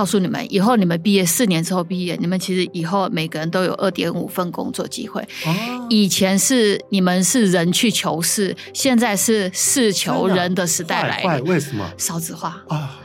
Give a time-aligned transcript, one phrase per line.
[0.00, 5.20] 告诉你们，以后你们毕业四年之后毕业，你们其实以后每个人都有二点五份工作机会。
[5.44, 11.42] 哦、以前是你们是人去求事，现在是事求人的时代来了。
[11.42, 11.84] 为什么？
[11.98, 12.98] 少子化啊！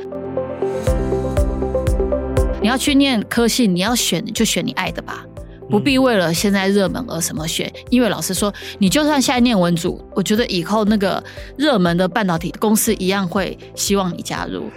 [2.62, 5.26] 你要去念科系，你要选就选你爱的吧。
[5.70, 11.22] 不必为了现在热门而什么选，因为老师说，你就算现在念文组，我觉得以后那个
[11.58, 14.72] 热门的半导体公司一样会希望你加入。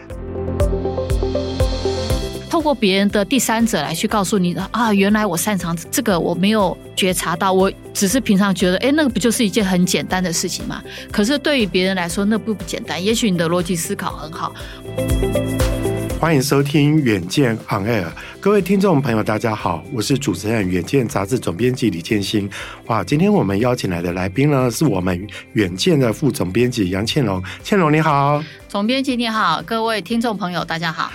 [2.59, 10.83] 透过别人的第三者来去告诉你啊，原来我擅长这个，我没有觉察到，我只是平常觉得，哎，那个不就是一件很简单的事情吗？
[11.13, 13.03] 可是对于别人来说，那不不简单。
[13.03, 14.53] 也许你的逻辑思考很好。
[16.19, 18.07] 欢迎收听《远见 On Air》，
[18.41, 22.51] 各位听众朋友，大家好，我是主持人《远见》杂志总编辑李建新。
[22.87, 25.17] 哇，今天我们邀请来的来宾呢，是我们
[25.53, 27.41] 《远见》的副总编辑杨倩蓉。
[27.63, 31.13] 倩蓉你好，总编辑你好，各位听众朋友大家好。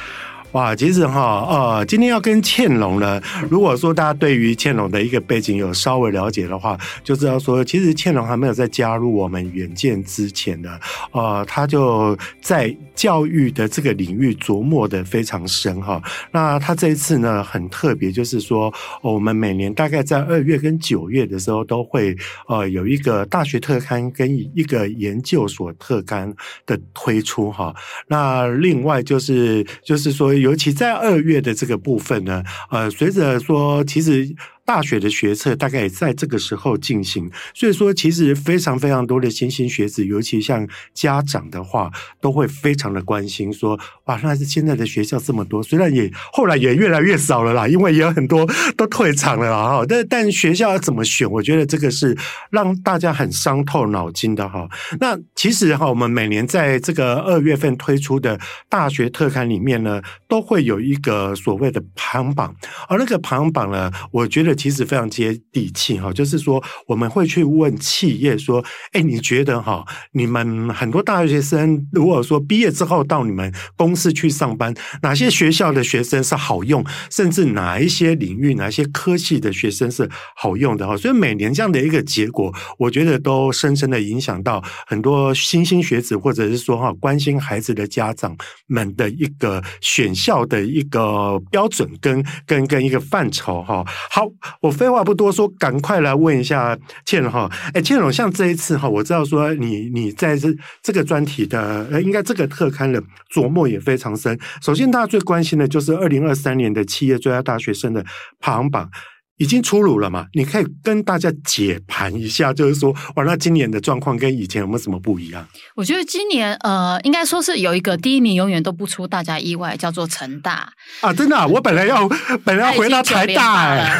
[0.53, 3.19] 哇，其实哈，呃，今天要跟倩龙呢，
[3.49, 10.79] 如果说大家对于倩龙的一个背景有稍微了解的话，就知道说，其实倩龙还没有在加入我们远见之前呢，
[11.11, 15.99] 呃，他就在教育的这个领域琢磨的非常深哈。
[16.31, 22.15] 那他这一次呢，很特别，就是说，我们每年大概在二月跟九月的时候，都会
[22.47, 26.31] 呃有一个大学特刊跟一个研究所特刊
[26.67, 27.73] 的推出哈。
[28.05, 30.31] 那另外就是就是说。
[30.43, 34.35] 尤其在二月的这个部分呢，呃，随着说，其实。
[34.65, 49.85] 大学的学测大概也在这个时候进行，所以说其实非常非常多的新兴学子，尤其像家长的话，都会非常的关心说，哇，那是现在的学校这么多，虽然也后来也越来越少了啦，因为也有很多都退场了啦哈。
[49.85, 52.17] 但但学校要怎么选，我觉得这个是
[52.49, 54.69] 让大家很伤透脑筋的哈。
[55.01, 58.39] 那其实哈，我们每年在这个二月份推出的
[58.69, 62.55] 大学特刊里面呢，都会有一个所谓的排行榜，
[62.87, 64.52] 而那个排行榜呢，我觉得。
[64.55, 76.83] 其实非常接地气哈，就是说我们会去问企业说：“哎，你觉得哈，你们很多大学生如果说毕业之后到你们公司去上班，哪些学校的学生是好用？
[77.09, 88.35] 甚至哪一些领域、哪些科系的学生是好用的哈？”所以每年这样的一个结果，我觉得都深深的影响到很多新兴学子，或者是说哈关心孩子的家长
[88.67, 93.83] 们的一个选校的一个标准跟跟跟一个范畴哈。
[94.09, 94.27] 好。
[94.61, 97.49] 我废话不多说，赶快来问一下倩蓉哈。
[97.73, 100.49] 哎，倩蓉，像这一次哈，我知道说你你在这
[100.81, 104.37] 这个专题的呃，应该这个特刊的琢磨也非常深。
[104.61, 108.03] 首先，大家最关心的就是二零二三年的企业最佳大学生的
[108.39, 108.89] 排行榜。
[109.37, 110.27] 已经出炉了嘛？
[110.33, 115.47] 你可以跟大家解盘一下，就是说，哇，那今年的状况跟以前有没有什么不一样？
[115.75, 121.11] 我觉得今年呃，应该说是有一个第一名永远都不出大家意外，叫做成大啊！
[121.13, 122.07] 真的、啊，我本来要
[122.45, 123.97] 本来要回到台大哎，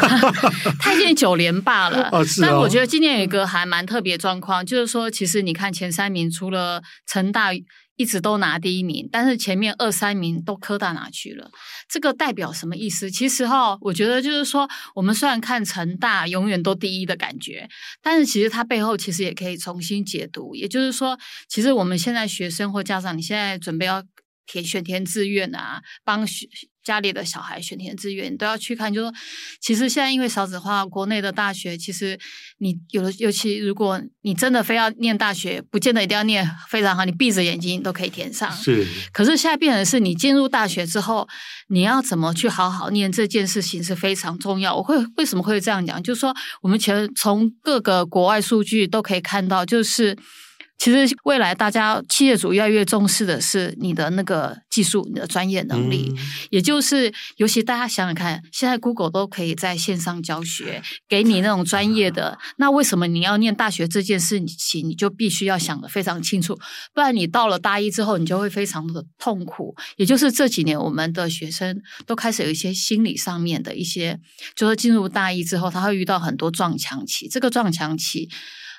[0.78, 2.08] 他已经九连霸了。
[2.12, 2.46] 哦，是哦。
[2.48, 7.50] 但我觉得今年有一个还蛮特别状况，就是说，其实你看前三名，除了成大。
[7.96, 11.50] 一直都拿第一名，但是前面二三名都磕到哪去了，
[11.88, 13.10] 这个代表什么意思？
[13.10, 17.68] 其实哈，我觉得就是说，我们虽然看成大永远都第一的感觉，
[18.02, 20.54] 但是其实它背后其实也可以重新解读。
[20.54, 21.18] 也就是说，
[21.48, 24.02] 其实我们现在学生或家长，你现在准备要
[24.46, 26.48] 填选填志愿啊，帮学。
[26.84, 28.92] 家里的小孩选填志愿，你都要去看。
[28.92, 29.12] 就说，
[29.60, 32.18] 其实现在因为少子化，国内的大学其实
[32.58, 38.52] 你有的，尤其如果你真的非要念大学，不见得一定要念非常好，你闭着眼睛都可以填上。
[38.52, 38.86] 是。
[39.12, 41.26] 可是现在变成是你进入大学之后，
[41.68, 44.76] 你要怎么去好好念这件事情是非常重要。
[44.76, 46.02] 我会为什么会这样讲？
[46.02, 50.16] 就是说，我们前从各个国外数据都可以看到，就是。
[50.76, 56.18] 其实未来大家企业主越来越重视的是你的那个技术、你的专业能力，嗯、
[56.50, 62.38] 也就是尤其大家想想看，现在 Google 都可以在线上教学，给你那种专业的。
[62.58, 66.54] 那为什么你要念大学这件事情，你就必须要想得非常清楚，
[66.92, 69.74] 不然你到了大一之后，你就会非常的痛苦。
[69.96, 74.20] 也就是这几年我们的学生都开始有一些心理上面的一些，
[74.54, 77.26] 就是进入大一之后，他会遇到很多撞墙期。
[77.26, 78.28] 这个撞墙期。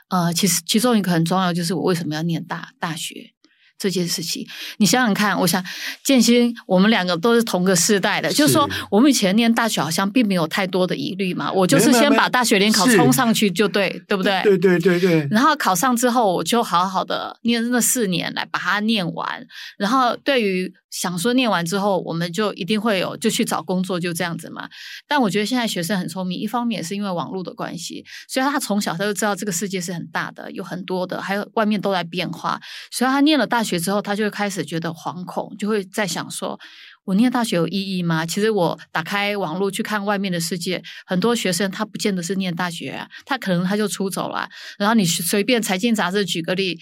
[0.09, 3.34] 呃，其实其中一个很重要，就是我为什么要念大大学
[3.77, 4.45] 这件事情。
[4.77, 5.63] 你想想看，我想
[6.03, 11.51] 建新，我们两个都是同个世代的，是就是说，我们以前念大学好像并没有太多的疑虑嘛。
[11.51, 14.41] 我就是先把大学联考冲上去就对，对不对？
[14.43, 15.27] 对对对对。
[15.31, 19.45] 然后考上之后，我就好好的念那四年来把它念完。
[19.77, 24.69] 然后对于想说念完之后，我们就一定会有就去找工作，就这样子嘛。
[25.07, 32.59] 但我觉得现在学生很聪明，一方面也是因为网络的关系，所以他从小他就知道这个世界是很大的，有很多的，还有外面都在变化。
[32.91, 36.57] 所以他念了大学之后，他就会开始觉得惶恐，就会在想说：
[37.03, 38.25] 我念大学有意义吗？
[38.25, 44.47] 其实我打开网络去看外面的世界，很多学生他不见得是念大学啊，他可能他就出走了。
[44.77, 46.79] 然后你随便财经杂志举个例。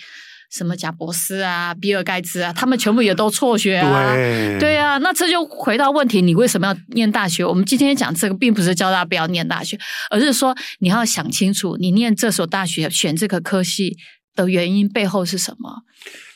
[0.51, 4.13] 什么贾博斯啊，比尔盖茨啊，他们全部也都辍学啊。
[4.13, 7.43] 对，对啊，那这就回到问题，你为什么要念大学？
[7.43, 9.79] 我们今天讲这个，并不是教大家不要念大学，
[10.11, 13.97] 而是说你要想清楚，你念这所大学，选这个科系
[14.35, 15.81] 的原因背后是什么。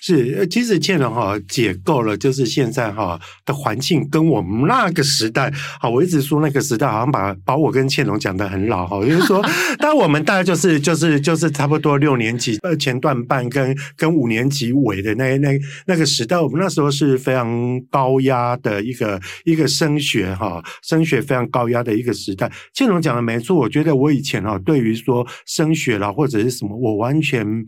[0.07, 5.51] 是，其实倩蓉哈解构了，就是现在哈的环境跟我们那个时代，
[5.81, 9.43] 好，我一直说那个时代好像把把我跟倩蓉讲的很老哈，就是说，
[9.79, 22.49] 当我们大概就是就是就是差不多六年级呃前段半跟跟五年级尾的那那那个时代，我们那时候是非常高压的一个一个升学哈，升学非常高压的一个时代。
[22.73, 27.65] 倩蓉讲的没错，我觉得我以前哈对于说升学啦或者是什么，我完全。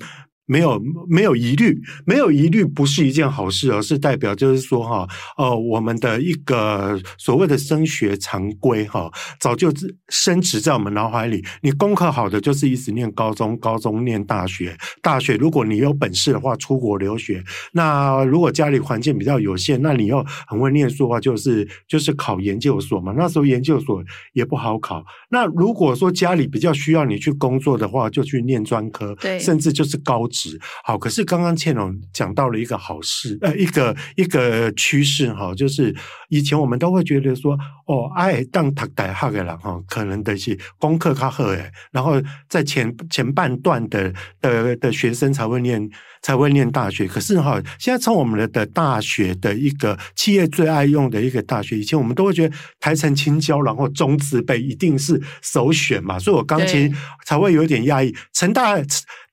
[0.49, 5.07] 没有没有疑虑，没有疑虑不是一件好事，而是代表就是说哈，
[5.37, 9.71] 呃，我们的一个所谓的升学常规哈，早就
[10.09, 11.45] 深植在我们脑海里。
[11.61, 17.43] 你功课好的就是一直念高中，高中念大学，大学如果你有本事的话出国留学。
[17.73, 23.13] 那如果家里环境比较有限，那你又很会念书的话，就是就是考研究所嘛。
[23.15, 24.03] 那时候研究所
[24.33, 25.05] 也不好考。
[25.29, 30.38] 那如果说家里比较需要你去工作的话，就去念专科，对，甚至就是高职。
[30.83, 35.95] 好，可是刚刚倩蓉讲到了一个好事，呃，一个一个趋势哈，就是
[36.29, 45.89] 以前我们都会觉得说，哦，爱当读大学的人哈，可能的是功课较好诶，然后在前前半段的的的学生才会念
[46.21, 47.07] 才会念大学。
[47.07, 56.91] 可是哈，现在从我们的的大学的一个企业最爱用的一个大学，以前我们都会觉得台城青椒，然后中字辈一定是首选嘛，所以我刚其实
[57.25, 58.77] 才会有点压抑，成大。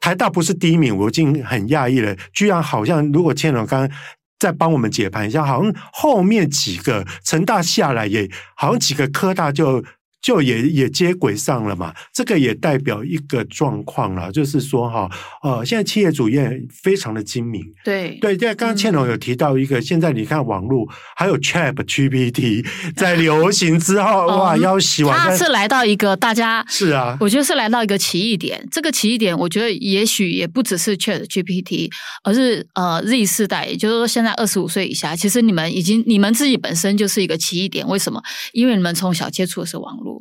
[0.07, 2.15] 台大不是第一名，我已经很讶异了。
[2.33, 3.91] 居然好像，如果千龙刚
[4.39, 9.85] 再帮我们解盘一下，好像后面几个成大下来，也好像几个科大就。
[10.23, 15.09] 就也也接轨上了嘛，这个也代表一个状况了，就是说哈，
[15.43, 18.19] 呃，现在企业主业非常的精明，对。
[18.21, 20.85] 对，对，刚刚倩龙有提到一个，嗯、现在你看网络
[21.15, 22.67] 还有 Chat GPT
[22.97, 31.89] 在流行之后，哇，嗯、要洗完，他是来到一个大家是啊，我觉得是来到一个奇异点，这个奇异点，我觉得也许也不只是 Chat GPT，
[32.25, 38.21] 而是呃 Z 世代，也就是说现在二十五岁以下，其实你们已经你们自己本身就是一个奇异点，为什么？
[38.53, 40.16] 因为你们从小接触的是网络。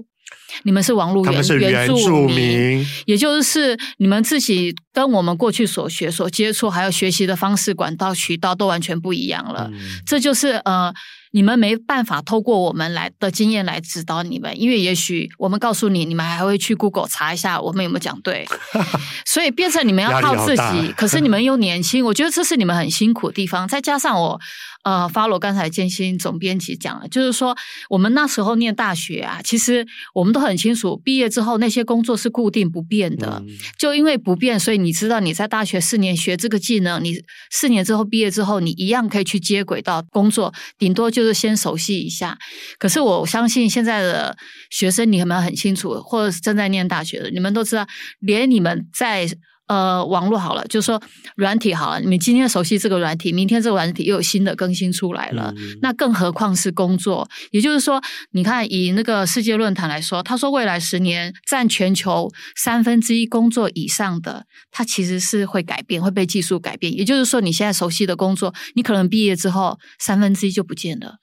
[0.63, 9.69] 你们是网络原原住民，也就是你们自己跟我们过去所学、所接触，还有学习的方式、管道、渠道都完全不一样了。
[9.74, 10.94] 嗯、这就是呃。
[11.31, 18.48] 你们没办法透过我们来的经验来指导你们，因为也许我们告诉你，你们还会去 Google 查一下我们有没有讲对，
[19.27, 20.94] 所以变成你们要靠自己。
[20.95, 23.68] 可是你们又年轻，我觉得这是你们很辛苦的地方。
[23.68, 24.39] 再加上我
[24.86, 27.54] 呃，follow 刚才建新总编辑讲了，就是说
[27.90, 33.44] 我们那时候念大学啊，其实我们都很清楚，毕业之后那些工作是固定不变的。
[33.46, 37.22] 嗯、就因为不变，所以你知道你在大学四年学这个技能，你
[37.52, 41.26] 四年之后毕业之后，你一样可以去接轨到工作，顶多就。
[41.26, 42.38] 就是先熟悉一下，
[42.78, 44.38] 可是我相信现在的
[44.70, 47.88] 学生，你有没有很清楚，或者是正在念大学的，你们都知道，
[48.20, 49.28] 连你们在。
[49.67, 51.01] 呃，网络好了，就是说
[51.35, 52.00] 软体好了。
[52.00, 55.51] 你今天熟悉这个软体，明天这个软体又有新的更新出来了。
[55.57, 57.27] 嗯、那更何况是工作？
[57.51, 66.95] 也就是说，你看以那个世界论坛来说，他说未来十年占全球三分之一工作以上的，它其实是会改变，会被技术改变。
[66.95, 71.15] 也就是说，你现在熟悉的工作，你可能毕业之后三分之一就不见了。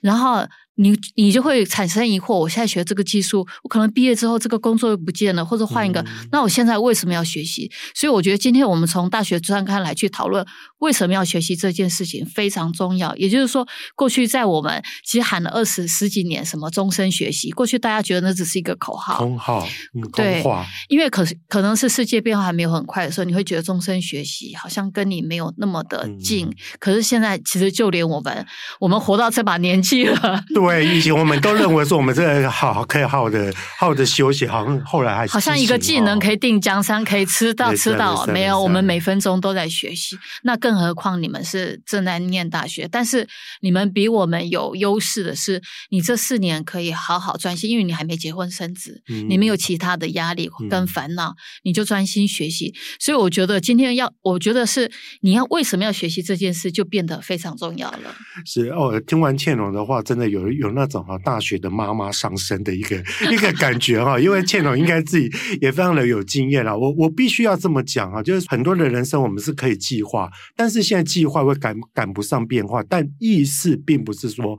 [0.00, 0.46] 然后。
[0.80, 7.70] 你你就会产生疑惑，我现在学这个技术，我可能毕业之后这个工作又不见了，或者换一个，嗯、那我现在为什么要学习？
[7.94, 10.44] 所以我觉得今天我们从大学专刊来去讨论
[10.78, 13.14] 为什么要学习这件事情非常重要。
[13.16, 20.42] 也就是说，过去在我们其实喊了二十十几年什么终身学习，过去大家觉得那只是一个口号，口号，嗯、对，
[20.88, 26.46] 因为可可能是世界变化还没有很快的时候，你会觉得终身学习好像跟你没有那么的近。
[26.46, 28.46] 嗯、可是现在其实就连我们
[28.80, 30.69] 我们活到这把年纪了，对。
[30.70, 38.62] 对，以前我们都认为说我们这个好好可以好好的好好的休息，好像后来还是好像一个技能可以定江山，可以吃到吃到没有？
[38.62, 43.26] 我们每分钟都在学习，那更何况你们是正在念大学，但是
[43.62, 45.60] 你们比我们有优势的是，
[45.90, 52.72] 你这四年可以好好专心，因为你还没结婚生子，嗯、你没有其他的压力跟烦恼，嗯、你就专心学习。
[53.00, 54.88] 所以我觉得今天要，我觉得是
[55.22, 58.14] 你要为什么要学习这件事，就变得非常重要了。
[58.46, 60.59] 是哦，听完倩蓉的话，真的有。
[60.60, 62.96] 有那种哈大学的妈妈上身的一个
[63.32, 65.28] 一个感觉哈，因为倩总应该自己
[65.60, 66.78] 也非常的有经验了。
[66.78, 74.58] 我我必须要这么讲啊，就是很多的人生我们是可以计划，但是现在计划会赶赶不上变化，但意思并不是说。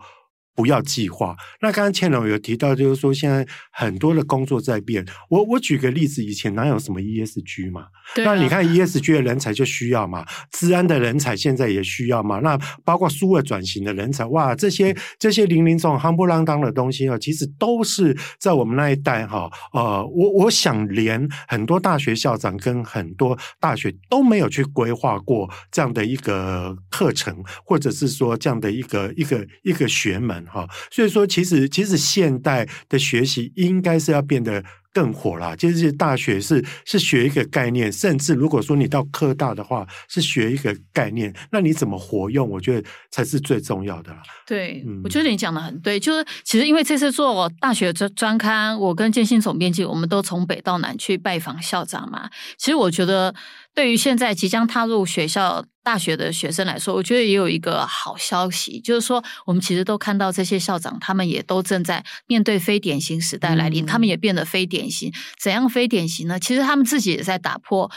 [0.55, 1.36] 不要计划。
[1.62, 5.05] 那刚刚倩龙有提到，就是说现在很多的工作在变。
[5.29, 7.86] 我我举个例子，以前哪有什么 ESG 嘛？
[8.13, 8.34] 对啊。
[8.34, 12.39] 那你看 ESG 的人才就需要嘛，治安的人才现在也需要嘛。
[12.39, 19.50] 那包括数位转型的人才，哇，这些这些零零总夯不啷当的东西啊，其实都是在我们那一代哈。
[19.74, 30.40] 呃，我我想连很多大学校长跟很多大学都没有去规划过这样的一个课程，或者是说这样的一个一个一个学门。
[30.45, 35.55] 哈，所以说，其实其实现代的学习应该是要变得更火啦。
[35.55, 42.50] 就是大学是是学一个概念，甚至如果说你到科大的话，是学一个概念，那你怎么活用？
[42.50, 44.21] 我觉得才是最重要的啦。
[44.45, 46.00] 对，嗯、我觉得你讲的很对。
[46.00, 52.29] 就是其实因为这次做大学专专刊，我跟建新总编辑，我们都从北到南去拜访校长嘛。
[52.57, 53.33] 其实我觉得，
[53.74, 55.65] 对于现在即将踏入学校。
[55.83, 65.11] 大学的学生来说，我觉得也有一个好消息，就是说，我们其实都看到这些校长，他们也都正在面对非典型时代来临，嗯、他们也变得非典型。
[65.39, 66.39] 怎样非典型呢？
[66.39, 67.91] 其实他们自己也在打破。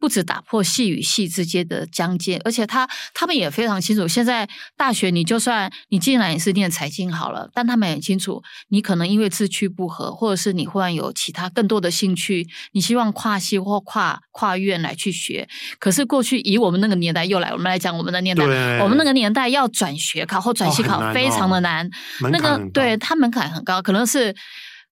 [0.00, 15.48] 不止打破系与系之间的疆界，而且他他们也非常清楚，现在大学你就算你进来也是念财经好了，但他们很清楚，你可能因为志趣不合，或者是你忽然有其他更多的兴趣，你希望跨系或跨跨院来去学。
[15.80, 18.44] 可是过去以我们那个年代又来，我们来讲我们的年代，
[18.78, 21.84] 我们那个年代要转学考或转系考非常的难，
[22.22, 24.32] 哦、难那个对他门槛很高，可能是。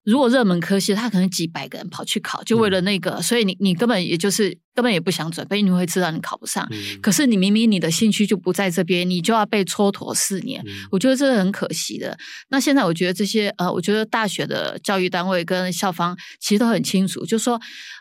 [0.06, 6.68] 如果热门科系，他可能几百个人跑去考，就为了那个，嗯、所以你你根本也就是根本也不想准备，你会知道你考不上。
[6.70, 12.16] 嗯、可是你明明你的兴趣就不在这边，你就要被蹉跎四年，嗯、我觉得这是很可惜的。
[12.50, 17.58] 那现在我觉得这些呃，我觉得大学的教育单位跟校方其实都很清楚，就说。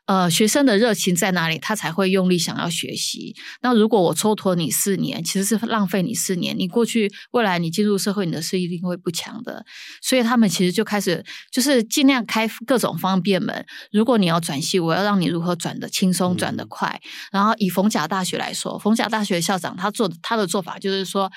[0.07, 3.35] 呃，学生的热情在哪里，他才会用力想要学习。
[3.63, 6.55] 那如果我蹉跎你四年，其实是浪费你四年。
[6.55, 9.65] 你过去未来你进入社会，你的事一定会不强的。
[10.03, 13.65] 所以他们其实就开始就是尽量开各种方便门。
[13.91, 16.89] 如果你要转系，我要让你如何转的轻松、转得快。
[16.89, 21.31] 嗯、然后以逢甲大学来说，逢甲大学校长他做他的做法就是说。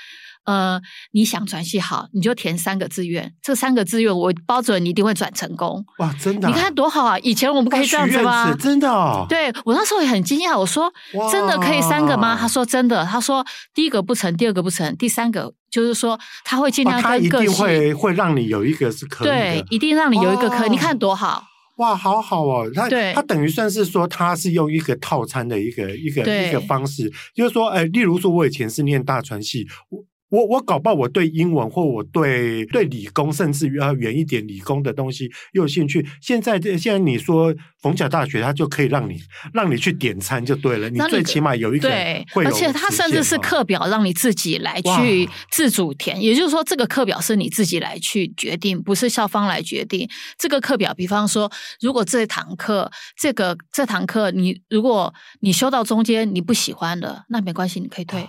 [0.44, 0.80] 呃，
[1.12, 3.34] 你想转系好，你就填三个志愿。
[3.42, 5.84] 这三个志愿，我包准你一定会转成功。
[5.98, 6.50] 哇，真的、啊！
[6.50, 7.18] 你看多好啊！
[7.18, 8.54] 以前我们可以这样子吗？
[8.58, 9.26] 真的、哦。
[9.28, 10.90] 对，我那时候也很惊讶，我说
[11.30, 13.44] ：“真的可以三个吗？”他说：“真的。”他说
[13.74, 17.28] ：“第一个不成，第二个不成，第三个就是说他会尽量跟个性。
[17.28, 19.34] 哦”他一定会会让你有一个是可以的。
[19.34, 20.68] 对，一定让你有一个可以。
[20.68, 21.44] 哦、你看多好！
[21.78, 22.70] 哇，好好哦。
[22.72, 30.04] 他对他等于算是说，他是用一个套餐的一个一个一个方式，就是说，哎，例如说，我以前是念大传系，我。
[30.30, 36.06] 我我搞不好我对英文或我对对理工，甚至于要远一点理工的东西又有兴趣。
[36.20, 39.18] 现在这现在你说逢甲大学，它就可以让你
[39.52, 40.90] 让你去点餐就对了。
[40.90, 46.20] 你最起码有一个对，而且它甚至是课表让你自己来去自主填。
[46.20, 50.08] 也就是说，这个课表是你自己来去决定，不是校方来决定。
[50.38, 58.28] 这个课表，比方说，如果这堂课这个这堂课你如果你修到中间你不喜欢的，那没关系，你可以退。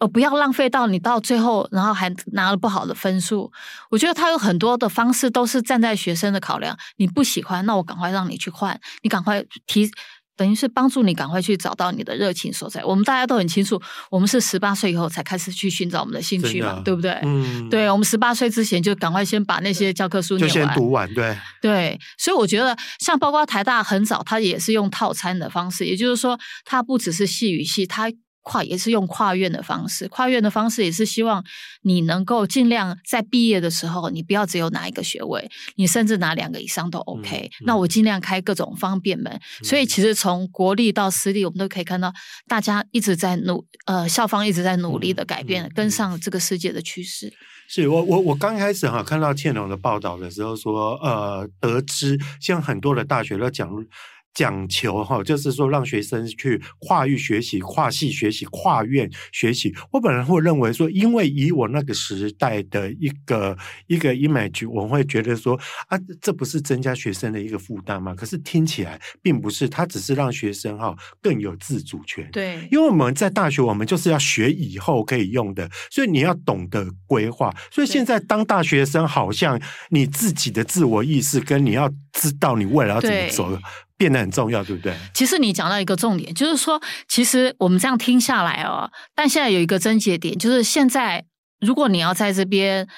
[0.00, 3.52] 呃，不要浪费到你到最后，然后还拿了不好的分数。
[3.90, 6.76] 我觉得他有很多的方式都是站在学生的考量。
[6.96, 9.90] 你不喜欢，那我赶快让你去换，你赶快提，
[10.34, 12.82] 等于是帮助你赶快去找到你的热情所在。
[12.82, 13.78] 我们大家都很清楚，
[14.10, 17.10] 我们是十八岁以后才开始去寻找我们的兴趣嘛，的对不对？
[17.22, 22.00] 嗯，对，我们十八岁之前就赶快先把那些教科书念完，就先读完，对对。
[22.16, 28.10] 所以我觉得，像包括台大很早，他也是用套餐的方式，也就是说，他不只是系与系，他。
[28.42, 31.44] 跨也是用跨院的方式，跨院的方式也是希望
[31.82, 37.50] 你能够尽量在毕业的时候，你不要只有拿一个学位，你甚至拿两个以上都 OK。
[37.52, 39.30] 嗯嗯、那我尽量开各种方便门。
[39.32, 42.12] 嗯、所以其实从国立到私立，我们都可以看到
[42.48, 47.32] 大家一直在努，呃，校方一直在努力的改变，跟上这个世界的趋势。
[47.68, 53.70] 是我我我刚开始哈看到倩蓉的报道的时候说，呃，得知像很多的大学都讲。
[54.32, 59.74] 讲求哈，就是说让学生去跨域学习、跨系学习、跨院学习。
[59.90, 63.56] 我本来会认为说，因为以我那个时代的一个
[63.86, 65.58] 一个 image，我会觉得说
[65.88, 68.14] 啊，这不是增加学生的一个负担吗？
[68.14, 72.28] 可是听起来并不是，它只是让学生哈更有自主权。
[72.30, 77.54] 对，因为我们在大学，我们就是要学以后可以用的，所以你要懂得规划。
[77.70, 79.60] 所以现在当大学生，好像
[79.90, 83.58] 你自己的自我意识跟你要知道你未来要怎么走。
[84.00, 84.94] 变得很重要，对不对？
[85.12, 91.22] 其实你讲到一个重点，就是说，其实我们这样听下来哦，但现在有一个症结点，就是现在
[91.60, 92.88] 如果你要在这边。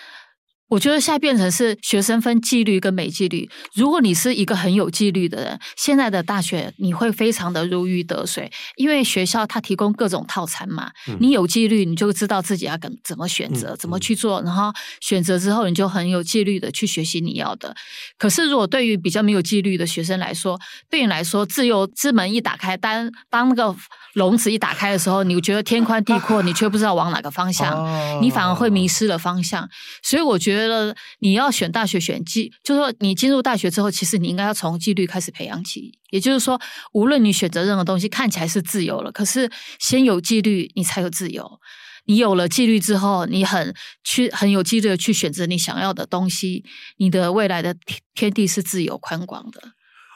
[0.73, 3.47] 我觉得现在变成是学生分纪律跟没纪律。
[3.75, 10.91] 如果你是一个很有纪律的人，现在的大学你会非常的如鱼得水，因为学校它提供各种套餐嘛。
[11.09, 17.77] 嗯、你有纪律，你就知道自己要怎怎么选择，怎么去做，然后选择之后你就很有纪律的去学习你要的。
[18.17, 23.77] 可是如果对于比较没有纪律的学生来说，对你来说，自由之门一打开，当当那个
[24.15, 29.69] 笼子一打开的时候，你觉得天宽地阔，你却不知道往哪个方向，你反而会迷失了方向。
[30.03, 30.62] 所以我觉得。
[30.63, 35.93] 觉得你要选大学选纪，就是说你进入大学之后，其实你应该要从纪律开始培养起。
[36.11, 36.61] 也就是说，
[36.93, 41.61] 无论你选择任何东西，看起来是自由了，可是先有纪律，你才有自由。
[42.05, 46.65] 你有了纪律之后，你很去很有纪律的去选择你想要的东西，
[46.99, 47.75] 你的未来的
[48.15, 49.61] 天地是自由宽广的。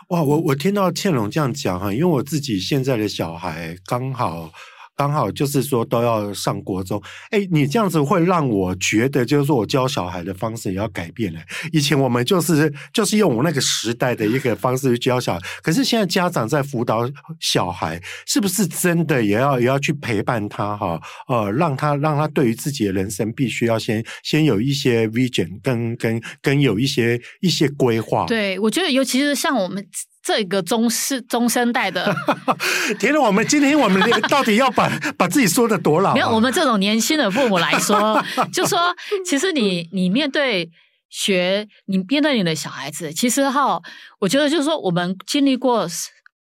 [0.08, 4.52] 哇，我我听到倩龙这样讲哈，因为我自己现在的小孩刚好。
[4.96, 7.00] 刚好就是说都要上国中，
[7.30, 11.40] 哎，你这样子会让我觉得，就是说我教小孩的方式也要改变了。
[11.70, 20.98] 以前我们就是就是用我那个时代的一个方式去教小孩，可是现在家长在辅导小孩，是不是真的也要也要去陪伴他哈？
[21.28, 28.24] 呃，让他让他对于自己的人生必须要先先有一些 vision，跟跟跟有一些一些规划。
[28.26, 29.86] 对，我觉得尤其是像我们。
[30.26, 32.12] 这个中世中生代的，
[32.98, 33.20] 天哪！
[33.20, 36.14] 我们今天我们到底要把 把自己说的多老啊？
[36.14, 38.20] 没有，我们这种年轻的父母来说，
[38.52, 38.78] 就说
[39.24, 40.68] 其实你你面对
[41.08, 43.80] 学，你面对你的小孩子，其实哈，
[44.18, 45.86] 我觉得就是说我们经历过。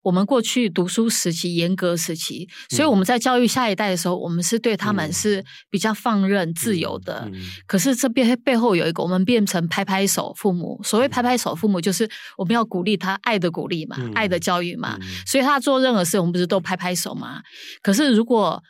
[0.02, 7.30] 我们过去读书时期严格时期，所以我们在教育下一代的时候，嗯、我们是对他们是比较放任、自由的。
[7.66, 10.80] 可是这边背后有一个，我们变成拍拍手父母。
[10.84, 14.96] 所谓拍拍手父母，就是我们要鼓励他爱的鼓励嘛，嗯、爱的教育嘛。
[15.00, 17.42] 嗯、所以他做任何事，我们不是都拍拍手吗？
[17.82, 18.62] 可是如果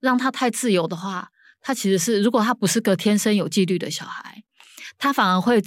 [0.00, 1.28] 让他太自由的话，
[1.60, 4.42] 他其实是如果他不是个天生有纪律的小孩，
[4.96, 5.62] 他反而会。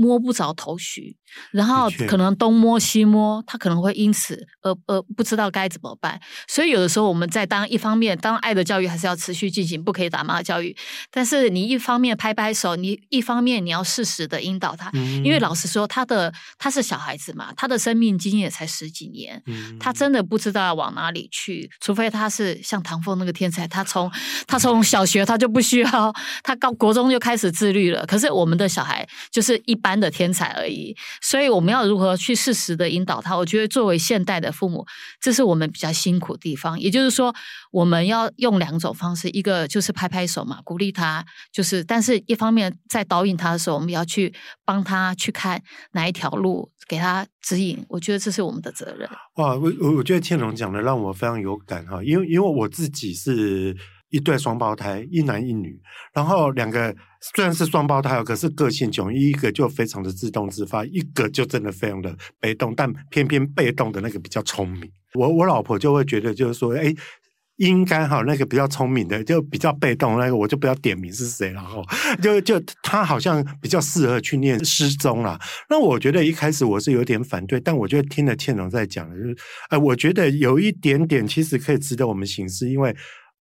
[0.00, 1.16] 摸不着头绪，
[1.50, 6.20] 然后可能东摸西摸，他可能会因此而而不知道该怎么办。
[6.46, 10.76] 所以有的时候我们在当一方面，当爱的教育还是要持续进行，不可以打骂教育。
[11.10, 24.12] 但是你一方面拍拍手，你一方面你要适时的引导他，嗯、因为老实说，他的他是小孩子嘛，他的生命经验也才十几年，嗯、他真的不知道要往哪里去，除非他是像唐凤那个天才，他从
[24.46, 28.04] 他从小学他就不需要，他高国中就开始自律了。
[28.04, 29.78] 可是我们的小孩就是一。
[29.78, 33.36] 般的天才而已，所以我们要如何去适时的引导他？
[33.36, 34.86] 我觉得作为现代的父母，
[35.20, 36.78] 这是我们比较辛苦的地方。
[36.78, 37.34] 也就是说，
[37.70, 44.32] 我们要用两种方式，一个就是拍拍手嘛，鼓励他，就是；但是一方面在导引他的时候，我们要去
[44.64, 47.84] 帮他去看哪一条路，给他指引。
[47.88, 49.08] 我觉得这是我们的责任。
[49.36, 53.76] 哇，我我我觉得倩蓉讲的让我非常有感哈，因为因为我自己是。
[54.10, 55.78] 一对双胞胎，一男一女，
[56.14, 64.90] 然后两个虽然是双胞胎，可是个性迥异，一个就非常的自动自发，一个就真的非常的被动，但偏偏被动的那个比较聪明。
[65.14, 66.94] 我我老婆就会觉得，就是说，哎，
[67.56, 71.84] 应该哈那个比较聪明的，就比较被动那个，我就不要点名是谁，然后
[72.22, 75.38] 就就他好像比较适合去念诗中啦。
[75.68, 79.36] 那我觉得一开始我是有点反对，但我就听了倩蓉在讲，就是，
[79.68, 82.96] 哎，我觉得有一点点其实可以值得我们省思，因为。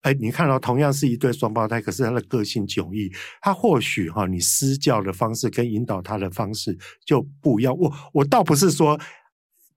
[0.02, 7.78] 哎，你看到同样是一对双胞胎，可是他的个性迥异，他或许哈，你施教的方式跟引导他的方式就不一样。
[7.78, 9.00] 我我倒不是说，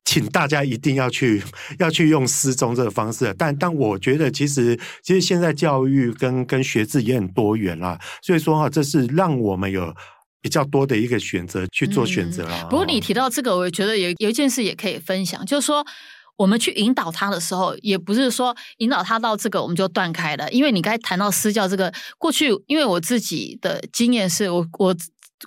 [0.07, 1.43] 请大家一定要去
[1.79, 9.95] 要去用私中这个方式，但但我觉得其实其实现在教育跟跟学制也很多元啦，所以说哈，这是让我们有
[10.41, 12.63] 比较多的一个选择去做选择啦。
[12.63, 15.85] 嗯，不过你提到这个，我觉得有有一件事也可以分享，就是说。
[16.37, 24.97] 我们去引导他的时候，也不是说引导他到这个我们就断开了，因为你刚才谈到私教这个，过去因为我自己的经验是我我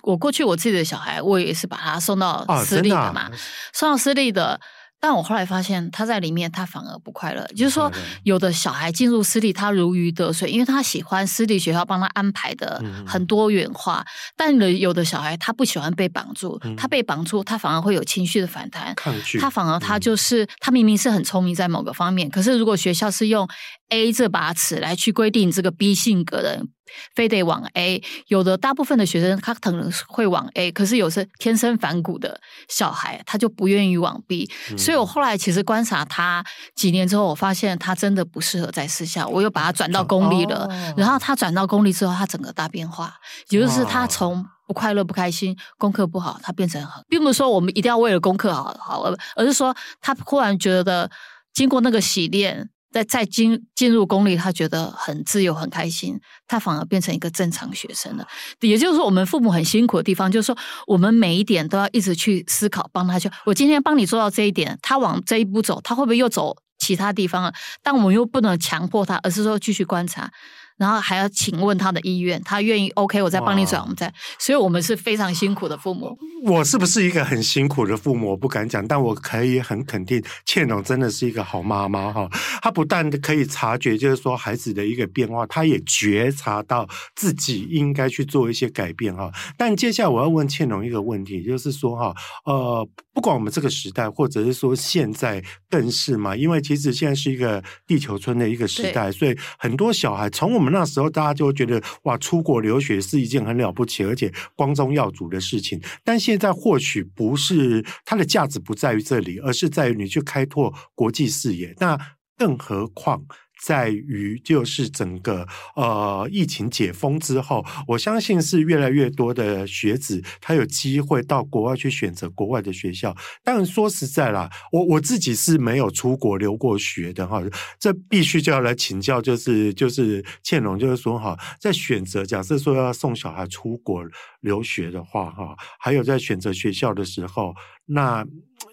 [0.02, 3.32] 我过去我自己的小孩，我也是把他送到私立的嘛，哦、
[3.72, 4.60] 送到私立的。
[5.00, 7.46] 但我后来发现，他在里面他反而不快乐。
[7.56, 7.90] 就是说，
[8.24, 14.04] 有的小孩进入私立，他如鱼得水，因为他喜欢私立学校帮他安排的很多元化。
[14.36, 18.94] 但有的小孩他不喜欢被绑住，他被绑住，他反而会有情绪的反弹。
[19.40, 23.48] 他反而他就是他明明是很聪明在某个方面，可是如果学校是用
[23.90, 26.64] A 这把尺来去规定这个 B 性格的。
[27.14, 34.50] 非得往 A，有的大部分的学生他可能会往 A，可是有些天生反骨的小孩，他就不愿意往 B。
[34.70, 40.64] 嗯、所以我后来其实观察他几年之后，我发现他真的不适合在私校，我又把他转到公立了。
[40.64, 43.14] 哦、然后他转到公立之后，他整个大变化，
[43.50, 49.02] 也就是他从不快乐、不开心、功课不好，他变成很，并不是说我们一定要为了功课好好，
[49.36, 51.10] 而是说他忽然觉得
[51.52, 52.70] 经过那个洗练。
[52.90, 58.26] 在再进进入公立，他觉得很自由、很开心，他反而变成一个正常学生了。
[58.60, 63.30] 也就是说，我们父母很辛苦的地方，就是说，我们每一点都要一直去思考，帮他去。
[63.44, 67.52] 我今天帮你做到这一点，他往这一步走，他会不会又走其他地方了？
[67.82, 70.30] 但我们又不能强迫他，而是说继续观察。
[70.78, 74.12] 然后还要请问他的意愿，他愿意 OK，我再帮你转，我们再。
[74.38, 76.16] 所以，我们是非常辛苦的父母。
[76.44, 78.30] 我是不是一个很辛苦的父母？
[78.30, 82.28] 我不敢讲，但我可以很肯定，倩蓉真的是一个好妈妈哈。
[82.62, 89.32] 她不但可以察觉，就是说孩子的一个变化，她也觉察到自己应该去做一些改变哈。
[89.56, 92.14] 但接下来我要问倩蓉一个问题，就是说哈，
[92.44, 100.67] 呃，不管我们这个时代，或者是说现在更是嘛，因为其实现在是一个地球村的一个时代，所以很多小孩从我们。
[100.70, 105.80] 那时候大家就会觉得哇，出国留学是一件很了不起而且光宗耀祖的事情。
[106.04, 111.74] 但现在或许不是，它的价值不在于这里，而是在于你去开拓国际视野。
[111.78, 111.98] 那
[112.36, 113.24] 更何况。
[113.60, 123.14] 在于就是整个呃疫情解封之后，我相信是越来越多的学子他有机会到国外去选择国外的学校。
[123.42, 127.42] 但说实在啦，我我自己是没有出国留过学的哈，
[127.80, 134.04] 这必须就要来请教，就是就是倩蓉，就是说哈，在选择假设说要送小孩出国
[134.40, 137.52] 留学的话哈，还有在选择学校的时候，
[137.86, 138.24] 那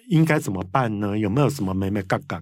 [0.09, 1.17] 应该怎么办呢？
[1.17, 2.39] 有没有什么眉眉角角？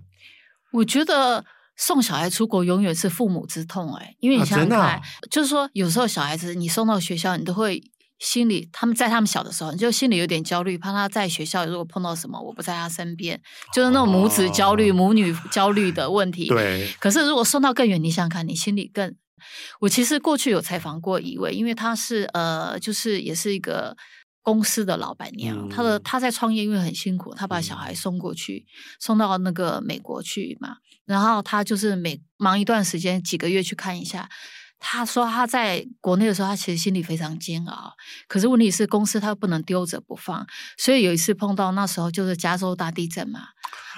[0.72, 1.46] 我觉得。
[1.76, 7.82] 送小孩出国永远是父母之痛哎，因为你想想看，啊啊、就是说有时候小孩子你送到学校，你都会
[8.20, 13.42] 心里他们在他们小的时候，你就心里有点焦虑，怕他在学校如果碰到什么，我不在他身边，
[13.74, 16.48] 就是那种母子焦虑、哦、母女焦虑的问题。
[16.48, 16.90] 对。
[17.00, 19.16] 可是如果送到更远，你想想看，你心里更……
[19.82, 23.96] 我其实过去有采访过一位，因为他是呃，就是也是一个。
[24.46, 28.66] 公司的老板娘，她的她在创业，因为很辛苦，她把小孩送过去，
[29.00, 30.76] 送到那个美国去嘛。
[31.06, 34.30] 然后他就是每忙一段时间，几个月去看一下。
[34.86, 37.94] 她说他在国内的时候，他其实心里非常煎熬。
[38.28, 40.46] 可是问题是，公司他又不能丢着不放，
[40.78, 43.40] 所以有一次碰到那时候就是加州大地震嘛。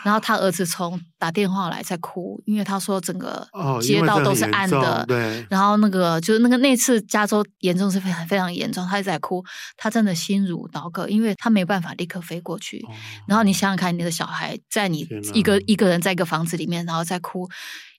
[0.04, 3.48] 然后他儿子从打电话来在哭，因为他说整个
[3.82, 5.02] 街道都是暗的。
[5.02, 5.44] 哦、对。
[5.50, 9.44] 然后那个就是那个那次加州严重是非常非常严重，他一直在哭，
[9.76, 12.78] 他真的心如刀割，因为他没办法立刻飞过去。
[12.88, 12.94] 哦、
[13.28, 17.50] 然后你想想看，你的小孩在你一个一个人在一个房子里面，然后在哭。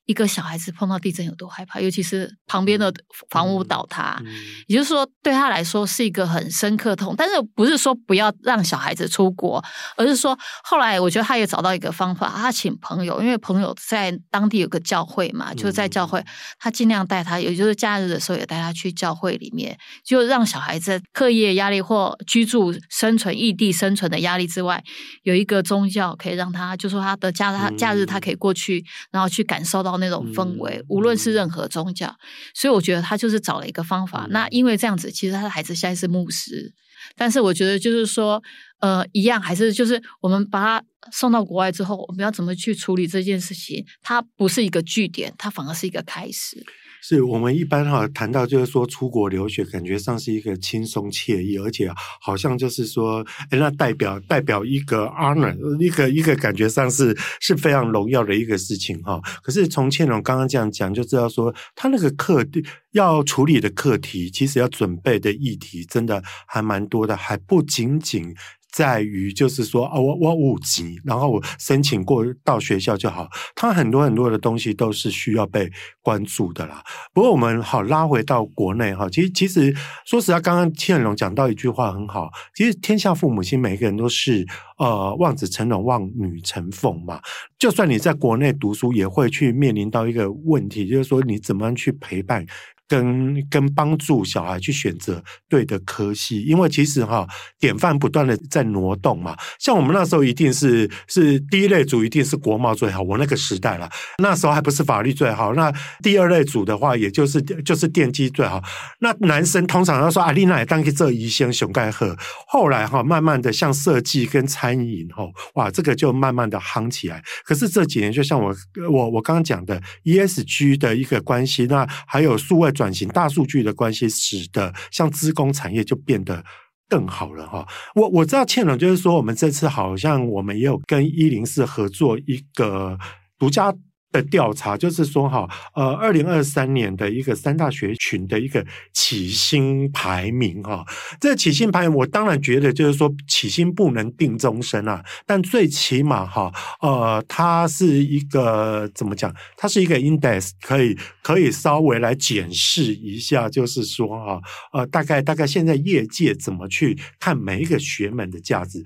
[0.07, 2.93] 一个小孩子碰到地震有多害怕，尤其是旁边的
[3.29, 4.35] 房屋倒塌，嗯嗯、
[4.69, 7.13] 也就是说对他来说是一个很深刻痛。
[7.19, 9.63] 但是不是说不要让小孩子出国，
[9.97, 16.25] 而是说后来我觉得他也找到一个方法，他请朋友，因为朋友在当地有个教会嘛，就是在教会，
[16.61, 24.85] 他尽量带他，也就是假日的时候也带他去教会里面，就让小孩子课业压力或居住生存异地生存的压力之外，
[25.25, 29.96] 有一个宗教可以让他，就说他的假他假日他可以过去，然后去感受到。
[29.99, 32.15] 那种氛围，无论是任何宗教，
[32.55, 34.27] 所以我觉得他就是找了一个方法。
[34.31, 36.73] 那因为这样子，其实他的孩子现在是牧师，
[37.17, 38.43] 但是我觉得就是说，
[38.81, 43.85] 呃，一样还是就是我们把他送到国外之后，我们要怎么去处理这件事情？
[44.03, 46.65] 它不是一个据点，它反而是一个开始。
[47.03, 59.21] 是我们一般哈谈到就是说出国留学，感觉上是一个轻松惬意，而且好像就是说，哎，那代表代表一个 honor，一个一个感觉上是是非常荣耀的一个事情哈。
[59.43, 62.45] 可是从倩蓉刚刚这样讲，就知道说他那个课
[62.93, 68.35] 要处理的课题，其实要准备的议题，真的还蛮多的，还不仅仅。
[68.77, 73.27] 在于就是说，哦，我我五级，然后我申请过到学校就好。
[73.55, 75.71] 他很多很多的东西都是需要被
[76.03, 76.85] 关注的啦。
[77.15, 87.19] 不过我们好拉回到国内哈，其实其实说实话，刚刚倩蓉讲到一句话很好，其实天下父母亲，每个人都是呃望子成龙，望女成凤嘛。
[87.59, 92.45] 就算你在国内读书，也会去面临到一个问题，就是说你怎么样去陪伴。
[92.89, 97.27] 跟跟帮助小孩去选择对的科系，因为其实哈
[97.59, 99.37] 典范不断的在挪动嘛。
[99.59, 103.91] 像我们那时候一定是是第一类组一定是国贸最好，我那个时代了，
[104.23, 105.53] 那时候还不是法律最好。
[105.55, 108.63] 那第二类组的话，也就是就是电机最好。
[109.01, 112.17] 那男生通常要说啊，丽娜当个做医生熊盖赫。
[112.47, 117.21] 后来哈，慢慢的像设计跟餐饮哈，哇，这个就慢慢的夯起来。
[117.45, 118.55] 可是这几年，就像我
[118.89, 122.73] 我我刚刚讲的 ESG 的一个关系，那还有数位。
[122.77, 126.45] 转型大数据的关系，使得像资工产业就变得
[126.89, 127.67] 更好了哈。
[127.97, 132.97] 我我知道倩蓉就是说，我们这次好像我们也有跟一零四合作一个
[133.39, 133.75] 独家
[134.13, 140.85] 的调查，就是说哈，呃，二零二三年的一个三大学群的一个起薪排名哈，
[141.21, 149.35] 这起薪排名，我当然觉得就是说起薪不能定终身啊，但最起码哈，呃，它是一个怎么讲？
[149.57, 154.41] 它是一个 index，可以可以稍微来检视一下，就是说哈，
[154.73, 158.83] 呃，大概大概现在业界怎么去看每一个学门的价值。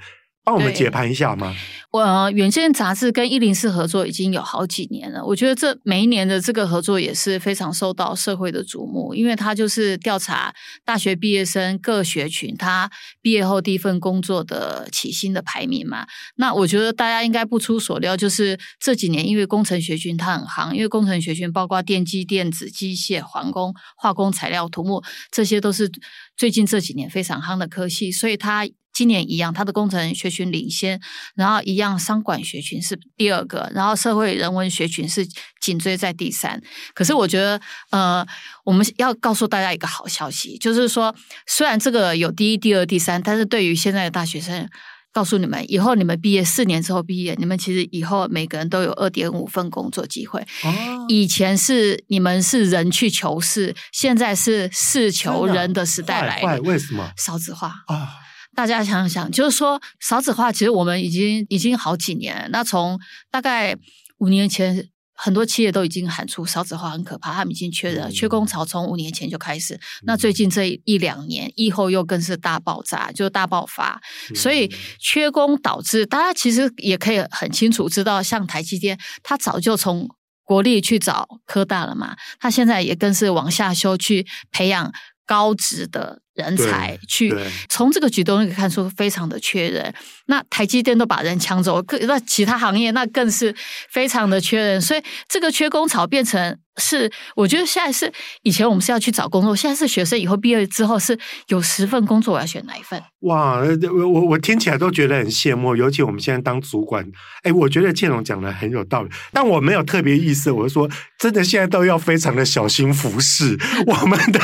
[0.50, 1.54] 帮我们解盘一下吗？
[1.92, 5.24] 我《远见》杂志跟一零四合作已经有好几年了。
[5.24, 10.52] 我觉得这每一年的这个合作也是非常受到社会的瞩目，因为它就是调查
[10.84, 12.90] 大学毕业生各学群他
[13.22, 16.04] 毕业后第一份工作的起薪的排名嘛。
[16.34, 25.88] 那我觉得大家应该不出所料，就是这几年因为工程学群它很夯，因为工程学群包括电机、电子、机械、环工、化工、材料、土木，这些都是
[26.36, 28.68] 最近这几年非常夯的科系，所以它。
[29.00, 31.00] 今年一样，它的工程学群领先，
[31.34, 35.26] 然后一样商管学群是第二个，然后社会人文学群是
[35.58, 36.60] 紧追在第三。
[36.92, 37.58] 可是我觉得，
[37.92, 38.26] 呃，
[38.62, 41.14] 我们要告诉大家一个好消息，就是说，
[41.46, 44.68] 虽然这个有第一、第二、第三，但是对于现在的大学生，
[45.14, 50.42] 告诉你们，以后你们毕业四年之后毕业，你们其实以后每个人都有二点五份工作机会。
[50.62, 56.60] 哦，以前是你们是人去求事，现在是事求人的时代来了。
[56.60, 57.10] 为什么？
[57.16, 58.28] 少子化啊。
[58.52, 62.48] 哦大家想想，就是说少子化，其实我们已经已经好几年了。
[62.50, 62.98] 那从
[63.30, 63.74] 大概
[64.18, 69.80] 五年前，很多企业都已经喊出少子化很可怕，他们已经缺人，缺工潮从五年前就开始。
[70.02, 74.00] 那最近这一两年，疫后又更是大爆炸，就是大爆发。
[74.34, 80.08] 所以缺工导致大家其实也可以很清楚知道，像台积电，它早就从
[80.44, 84.92] 国立去找科大了嘛，它现在也更是往下修去培养
[85.24, 86.20] 高职的。
[86.34, 87.34] 人才去
[87.68, 89.92] 从这个举动可以看出非常的缺人，
[90.26, 93.54] 那台积电都把人抢走，那其他行业那更是
[93.90, 98.10] 非常的缺人，所以这个缺工潮变成是，我觉得现在是
[98.42, 103.02] 以前我们是要去找工作，现在是学生以后毕业之后是有十份工作，我要选哪一份？
[103.20, 107.04] 哇，我我我听起来都觉得很羡慕，尤其我们现在当主管，
[107.42, 110.88] 哎，我觉得建龙讲的很有道理，但我没有特别意思，我是说
[111.18, 114.40] 真的，现在都要非常的小心服侍 我们的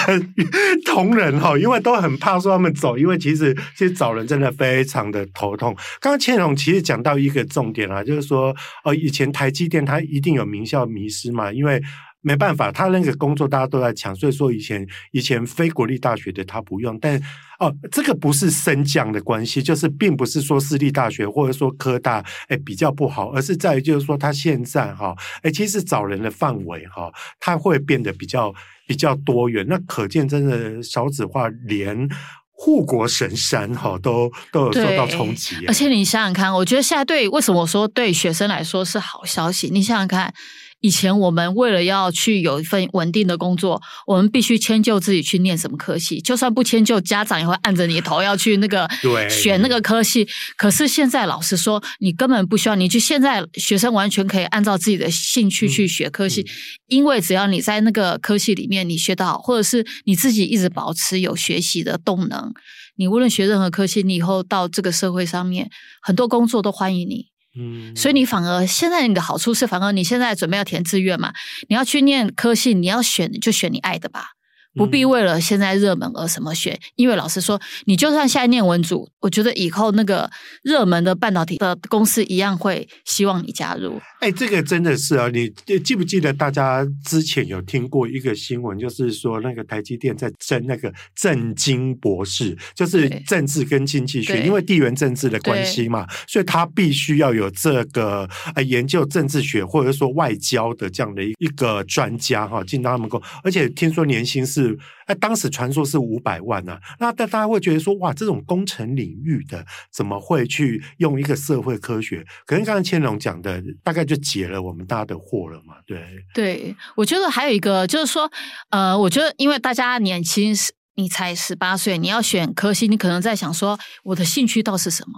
[0.84, 1.75] 同仁哈，因为。
[1.80, 5.74] 都很怕说他们走，因为其实其实找人真的非常的头痛。
[6.00, 11.82] 刚刚倩蓉其实讲到一个重点啊，就是说，呃，以前台积电它一定有名校迷失嘛，因为
[12.26, 16.98] 没办法，他那个工作大家都在抢，所以说以前以前非国立大学的他不用。
[17.00, 17.16] 但
[17.60, 28.52] 哦，这个不是升降的关系，就是并不是说私立大学或者说科大哎比较不好，而是在于就是说他现在哈哎其实找人的范围哈，他会变得比较。
[28.88, 32.08] 比较多元，那可见真的少子化，连
[32.52, 35.56] 护国神山哈都都有受到冲击。
[35.66, 39.68] 而且你想想看，我觉得现在对为什么我说对学生来说是好消息？
[39.72, 40.32] 你想想看。
[40.80, 48.88] 以前我们为了要去有一份稳定的工作，我们必须迁就自己去念什么科系，就算不迁就，家长也会按着你头要去那个
[49.28, 50.28] 选那个科系。
[50.56, 56.46] 可是现在老师说，你根本不需要，你去现在学生完全可以按照自己的兴趣去学科系，
[56.86, 62.52] 因为只要你在那个科系里面你学到好，或者是你自己一直保持有学习的动能，
[62.96, 65.70] 你无论学任何科系，你以后到这个社会上面，
[66.02, 67.35] 很多工作都欢迎你。
[67.58, 71.32] 嗯，所以你反而现在你的好处是，反而你现在准备要填志愿嘛，
[71.68, 74.35] 你要去念科系，你要选就选你爱的吧。
[74.76, 80.30] 不必为了现在热门而什么选，因为老实说，你就算现在念文组，我觉得以后那个
[80.62, 83.98] 热门的半导体的公司一样会希望你加入。
[84.20, 104.65] 哎，这个真的是啊，你记不记得大家之前有听过一个新闻，就是说那个台积电在争那个政经博士，就是政治跟经济学，因为地缘政治的关系嘛，所以他必须要有这个呃研究政治学或者说外交的这样的一个专家哈进到他们公，而且听说年薪是。
[105.06, 112.24] 哎，当时传说是五百万呢、啊，那但大家会觉得说，哇，这种工程领域的怎么会去用一个社会科学？
[112.46, 115.74] 可能刚刚千龙讲的，大概就解了我们大家的惑了嘛。
[115.86, 116.02] 对，
[116.34, 118.30] 对，我觉得还有一个就是说，
[118.70, 120.54] 呃，我觉得因为大家年轻，
[120.96, 125.12] 你才十八岁，你要选科系，你可能在想说，我的兴趣到是什么？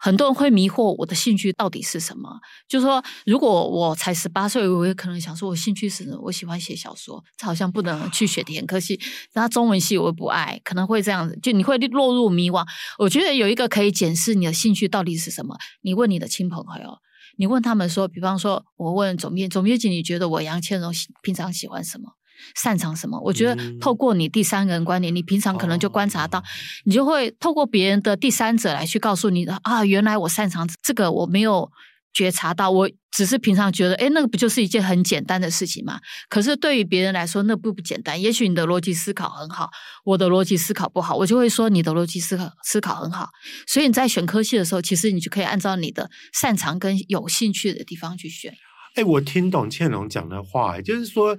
[0.00, 2.40] 很多人会迷惑我的兴趣到底是什么？
[2.66, 6.18] 就说，如果我才十八岁，我也可能想说，我兴趣是什么？
[6.22, 8.98] 我喜欢写小说，这好像不能去选填科系。
[9.34, 12.66] 那中文系我又不爱，可能会这样子，就你会落入迷惘。
[12.98, 15.58] 我觉得有一个可以检视你的兴趣到底是什么。
[15.82, 16.98] 你问你的亲朋好友，
[17.36, 20.90] 你问他们说，比方说，我问总编总编辑，你觉得我杨倩蓉
[21.22, 22.12] 平常喜欢什么？
[22.54, 23.20] 擅长什么？
[23.20, 26.42] 我觉得透过你第三个人观点，你平常可能就观察到，
[26.84, 31.70] 你就会透过别人的第三者来去告诉你啊，原来我擅长这个，我没有
[32.12, 36.00] 觉察到，我只是平常觉得，哎，那个不就是一件很简单的事情吗？
[36.28, 38.20] 可是对于别人来说，那不不简单。
[38.20, 39.70] 也许你的逻辑思考很好，
[40.04, 43.28] 我的逻辑思考不好，我就会说你的逻辑思考思考很好。
[43.66, 48.52] 所以你在选科系的时候，其实你就可以按照你的擅长跟有兴趣的地方去选。
[48.96, 51.36] 哎，我听懂倩龙讲的话，就是说。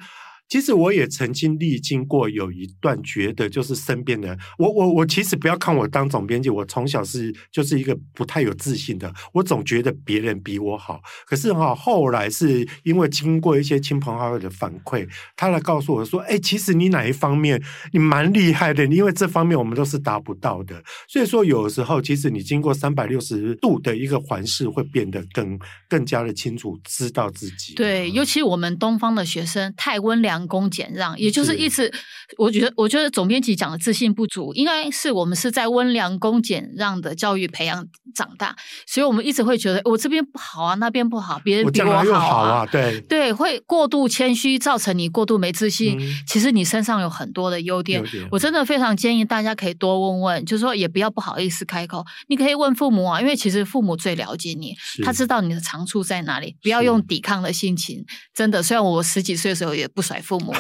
[0.51, 10.99] 其实我也曾经历经过有一段，觉得就是身边的我，我，我其实不要看我当总编辑，我从小是就是一个不太有自信的，我总觉得别人比我好。
[11.25, 27.73] 可是哈，后来是因为经过一些亲朋好友的反馈，他来告诉我说：“哎，其实你哪一方面你蛮厉害的，因为这方面我们都是达不到的。”所以说，有时候其实你经过三百六十度的一个环视，会变得更更加的清楚，知道自己。
[27.75, 30.40] 对，尤其我们东方的学生太温良。
[30.47, 31.91] 恭俭让，也就是意思，
[32.38, 46.00] 我觉得，我觉得总编辑讲的自信不足，应该是我们是在温良恭俭让的教育培养长大，所以我们一直会觉得我这边不好啊，那边不好，别人比我好啊，好啊对对，会过度谦虚，造成你过度没自信。
[46.00, 58.06] 嗯、其实你身上有很多的优点，优点，我真的非常建议大家可以多问问，就是说也不要不好意思开口，你可以问父母啊，因为其实父母最了解你，他知道你的长处在哪里，不要用抵抗的心情。
[58.34, 60.54] 真的，虽然我十几岁的时候也不甩父母，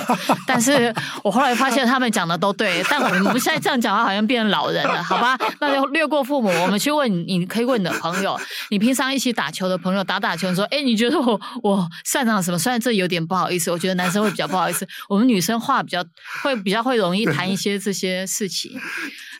[0.47, 2.83] 但是我后来发现他们讲的都对。
[2.89, 5.37] 但我们现在这样讲话，好像变成老人了，好吧？
[5.59, 12.59] 那就略过父母，我们去问你，你可以问你的朋友，你平常一起打球的朋友，打打球说，哎，你觉得我我擅长什么？
[12.59, 16.05] 虽然这有点不好意思，我觉得男生会比较不好意思，我们女生话比较
[16.43, 18.79] 会比较会容易谈一些这些事情。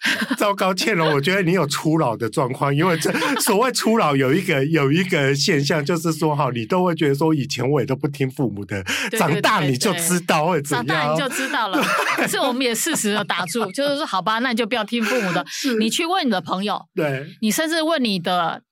[0.37, 3.11] 糟糕，倩蓉，我觉得你有初老的状况，因为这
[3.41, 8.83] 所谓初老有一个有一个现象，就是说哈，你都会觉得说，以前我也都不听父母的，
[9.17, 11.81] 长大你就知道会怎样，长大你就知道了。
[12.17, 15.45] 可是我们也适时的打住，就是说，好吧，那你就不要听父母的，
[15.79, 18.63] 你去问你的朋友，对，你甚至问你的。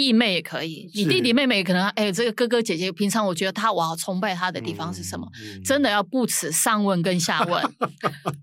[0.00, 5.28] 弟妹也可以，你弟弟妹妹可能哎，这个哥哥姐姐，平常我觉得他我好崇拜他的地方是什么？
[5.42, 7.62] 嗯嗯、真的要不耻上问跟下问，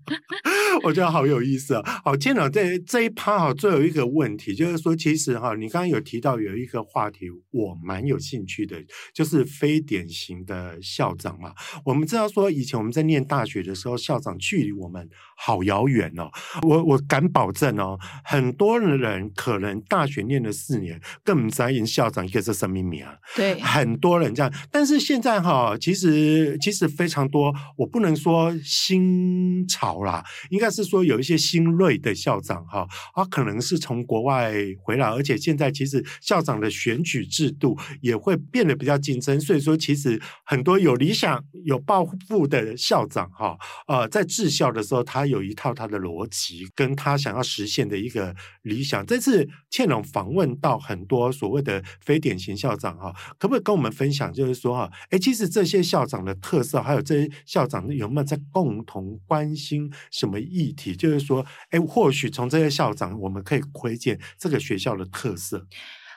[0.84, 2.02] 我觉得好有意思啊！
[2.04, 8.76] 好，建长这这一趴哈，最后一个问题就是说，其实哈，你刚刚有提到有一个话题，我蛮有兴趣的，
[9.14, 11.52] 就是非典型的校长嘛。
[11.84, 16.30] 我们知道说，以前我们在念大学的时候，校长距离我们好遥远哦。
[16.62, 23.14] 我我敢保证哦，很多人可能大学念了四年，更在营校长一个是什么秘密啊？
[23.34, 43.56] 对，很多人这样，但是现在哈，其实其实非常多，我不能说新潮啦，应该是说有一些新锐的校长哈，啊，可能是从国外回来，而且现在其实校长的选举制度也会变得比较竞争，所以说其实很多有理想、有抱负的校长哈，
[43.86, 49.04] 呃，在治校的时候，他有一套他的逻辑，跟他想要实现的一个理想。
[49.04, 51.30] 这次倩蓉访问到很多。
[51.36, 54.32] 所谓的非典型校长哈，可不可以跟我们分享？
[54.32, 60.96] 就是说哈，哎，其实这些校长的特色，还有这些校长有没有在共同关心什么议题？
[60.96, 65.66] 就是说，哎，或许从这些校长，我们可以窥见这个学校的特色。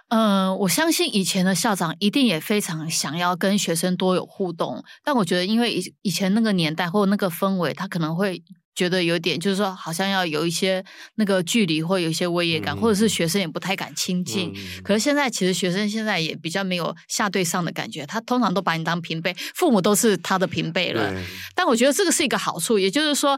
[0.10, 8.42] 嗯、我相信以前的校长一定也非常想要跟学生多有互动，但我觉得，因为以以前那个年代或那个氛围，他可能会。
[8.80, 10.82] 觉得有点，就是说，好像要有一些
[11.16, 14.54] 那个距离，或有一些威严感，嗯、或者是学生也不太敢亲近。
[14.56, 21.14] 嗯、可是现在，其实学生现在也比较没有下对上的感觉，他通常都把你当平辈，父母都是他的平辈了。
[21.54, 23.38] 但我觉得这个是一个好处，也就是说。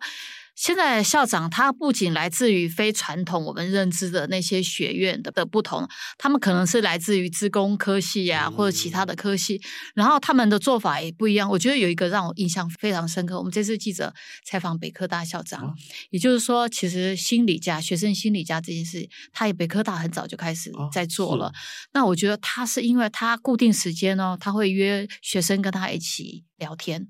[0.61, 9.59] 现在校长他不仅来自于非传统我们认知的那些学院的的不同，他们可能是来自于资工科系呀、啊，或者其他的科系，
[9.95, 11.49] 然后他们的做法也不一样。
[11.49, 14.13] 我觉得有一个让我印象非常深刻，我们这次记者
[14.45, 15.75] 采访北科大校长，
[16.11, 21.51] 也就是说，其实心理家、学生心理家这件事，他也北科大很早就开始在做了。
[21.93, 27.07] 那我觉得他是因为他固定时间哦，他会约学生跟他一起聊天。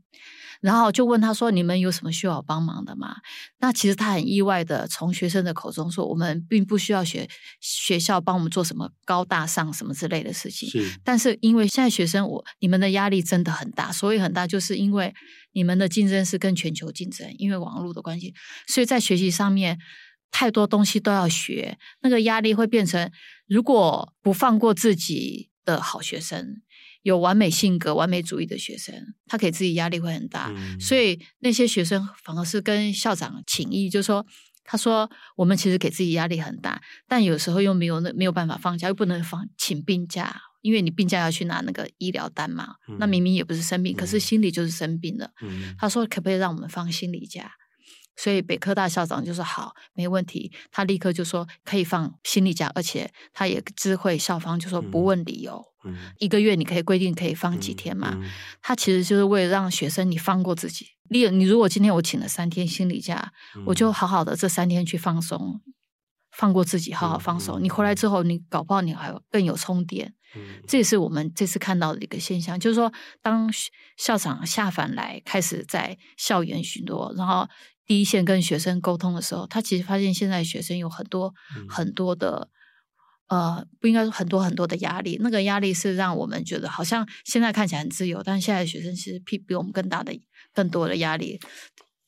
[0.62, 3.16] 然后就问他说：“你们有什么需要我帮忙的吗？”
[3.60, 7.28] 那其实他很意外的从学生的口中说：“我们并不需要学
[7.60, 10.70] 学校帮我们做什么高大上什么之类的事情。
[10.70, 15.14] 是，但是因为现在学生我你们的压力真的很大，所以很大就是因为
[15.54, 18.34] 你们的竞争是跟全球竞争，因为网络的关系，
[18.68, 19.80] 所以在学习上面
[20.30, 23.12] 太多东西都要学，那个压力会变成
[23.48, 26.62] 如果不放过自己的好学生。”
[27.04, 28.94] 有完美性格、完美主义的学生，
[29.26, 34.26] 他给自己压力会很大，嗯、所以那些学生反而是跟校长请意，就是说，
[34.64, 45.32] 他说我们其实给自己压力很大，但有时候又没有那没有办法放假，又不能放请病假，因为你病假要去拿那个医疗单嘛，嗯、那明明也不是生病，嗯、可是心里就是生病了。
[45.42, 47.52] 嗯、他说可不可以让我们放心理假？
[48.16, 58.18] 所以北科大校长就说好，没问题，他立刻就说可以放心理假，而且他也知会校方就说不问理由，嗯，一个月你可以规定可以放几天嘛，
[58.62, 60.88] 他其实就是为了让学生你放过自己。
[61.10, 63.34] 你你如果今天我请了三天心理假，
[63.66, 65.62] 我就好好的这三天去放松，
[66.32, 67.62] 放过自己，好好放松。
[67.62, 70.14] 你回来之后，你搞不好你还更有充电。
[70.66, 72.90] 这也是我们这次看到的一个现象，就是说，
[73.22, 73.52] 当
[73.98, 77.46] 校长下凡来开始在校园巡逻，然后
[77.86, 81.34] 第一线跟学生沟通的时候，他其实发现现在学生有很多
[81.68, 82.50] 很多的，
[83.28, 85.18] 呃，不应该说很多很多的压力。
[85.22, 90.18] 那个压力是让我们觉得好像现在看起来很自由，但是现在的学生其实比比我们更大的、
[90.54, 91.40] 更多的压力。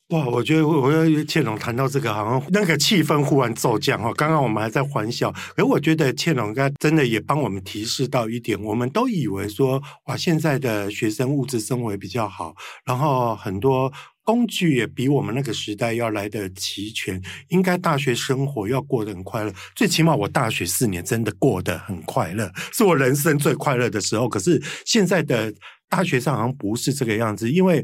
[0.09, 4.13] 哇，我觉得我要倩龙谈到这个，好像那个气氛忽然骤降哦。
[4.15, 12.53] 刚刚我们还在欢笑，而我觉得倩龙应该真的也帮我们提示到一点，我们都以为说哇，现在的学生物质生活比较好，
[12.85, 13.91] 然后很多
[14.23, 19.53] 工具也比我们那个时代要来得齐全，应该大学生活要过得很快乐。
[19.75, 24.27] 最起码我大学四年真的过得很快乐，是我人生最快乐的时候。
[24.27, 25.53] 可是现在的
[25.89, 27.83] 大学上好像不是这个样子，因为。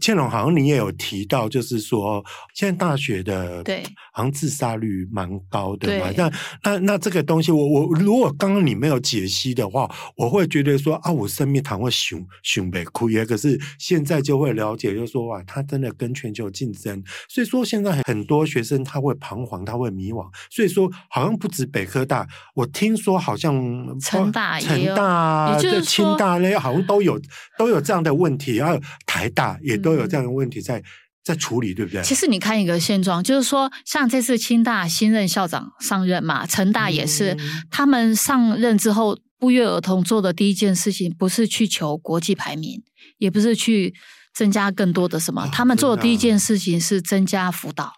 [0.00, 2.24] 倩龙，好像你也有提到，就是说
[2.54, 3.82] 现在大学的，对，
[4.20, 6.10] 好像自杀率蛮高的嘛。
[6.16, 6.30] 那
[6.62, 13.26] 那那这个东西我，我我如果刚刚你没有解析的话，我会觉得说啊，我生命谈会熊熊被哭耶。
[13.26, 20.24] 可是现在就会了解，就是说哇，他真的跟全球竞争，所以说现在很多学生他会彷徨，他会迷惘。
[20.50, 23.52] 所以说，好像不止北科大，我听说好像
[23.98, 27.20] 成大、成大、这清大嘞，好像都有
[27.58, 29.80] 都有这样的问题，还有台大也。
[29.80, 30.82] 都有这样的问题在
[31.22, 32.02] 在处理，对不对？
[32.02, 42.82] 其实你看一个现状，就是说，像这次清大新任校长上任嘛，成大也是，嗯、他们上任之后不约而同做的第一件事情，不是去求国际排名，
[43.18, 43.94] 也不是去
[44.34, 47.92] 增加更多的什么，哦、他们做的第一件事情是增加辅导，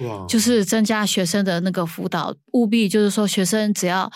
[0.00, 4.10] 哇，就是增加学生的那个辅导，务必就是说，学生只要。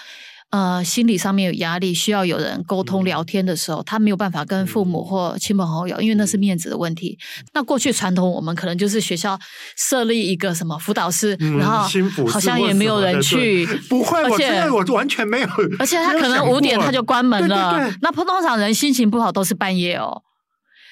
[0.51, 7.19] 呃，心理上面有压力，需要有人沟通聊天的时候，嗯、他没有办法跟父母或亲朋好友，因为那是面子的问题。
[7.53, 9.39] 那过去传统，我们可能就是学校
[9.77, 11.87] 设立一个什么辅导室，嗯、然后
[12.27, 13.67] 好像也没有人去。
[13.91, 15.49] 不会，而且我完全没有。
[15.79, 17.73] 而且他可能五点他就关门了。
[17.73, 20.23] 对对对，那通常人心情不好都是半夜哦。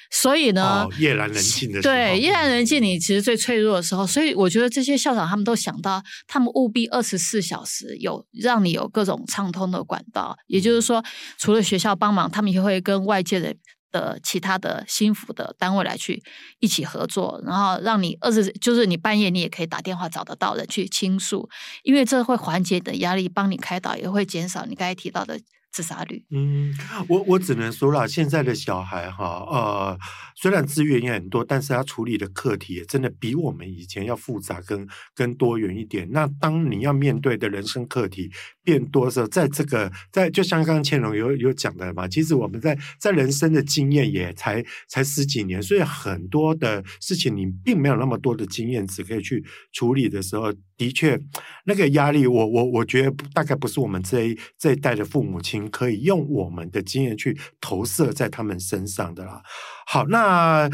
[0.09, 4.07] 所以呢，哦、夜阑人静的时候，对，夜阑人静，你其实最脆弱的时候。
[4.07, 10.37] 所以我觉得这些校长他们都想到，他们务必二十四小时有让你有各种畅通的管道。
[10.47, 11.03] 也就是说，
[11.37, 13.53] 除了学校帮忙，他们也会跟外界的
[13.91, 16.21] 的其他的心辅的单位来去
[16.59, 21.49] 一起合作，然后让你二十就是你半夜你也可以打电话找得到人去倾诉，
[21.83, 25.39] 因为这会缓解你的压力，帮你开导，也会减少你刚才提到的。
[25.71, 26.73] 自杀率，嗯，
[27.07, 29.99] 我我只能说了，现在的小孩哈，呃，
[30.35, 36.07] 虽然资源也很多，但是他处理的课题也真的比我们以前要复杂跟跟多元一点。
[36.11, 38.31] 那当你要面对的人生课题
[38.63, 51.19] 变多的时候，在这个在就像刚刚倩蓉有有讲的嘛，其实我们在在人生的经验也才才十几年，所以很多的事情你并没有那么多的经验值可以去处理的时候，的确
[51.65, 55.56] 那个压力，我我我觉得大概不是我们这一这一代的父母亲。
[55.69, 59.41] 可以用我们的经验去投射在他们身上的啦。
[59.85, 60.69] 好，那。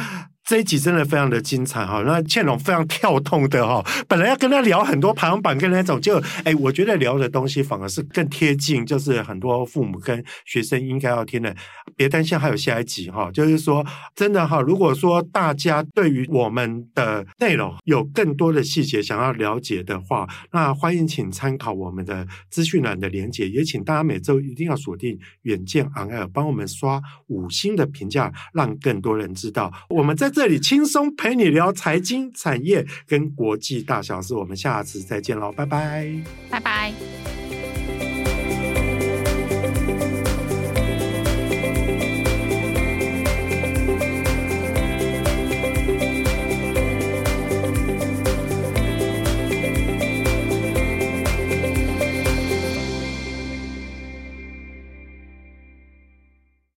[0.45, 11.55] 这一集真的非常的精彩哈，那倩蓉非常跳动的哈，本来要跟他聊很多排行榜跟那种，就哎，我觉得聊的东西反而是更贴近，就是很多父母跟学生应该要听的。
[11.95, 30.32] 别担心，还有下一集哈，就是说真的哈，如果说大家对于我们的内容有更多的细节想要了解的话，那欢迎请参考我们的资讯栏的连结，也请大家每周一定要锁定远见昂 n 帮我们刷五星的评价，让更多人知道我们在。
[30.33, 36.11] 这里轻松陪你聊财经、产业跟国际大小事，我们下次再见喽，拜拜，
[36.49, 37.42] 拜拜。